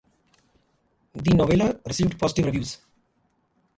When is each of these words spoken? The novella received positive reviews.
The 1.13 1.35
novella 1.35 1.79
received 1.85 2.17
positive 2.19 2.45
reviews. 2.47 2.79